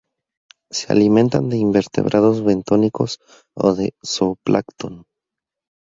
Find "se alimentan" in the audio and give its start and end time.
0.71-1.49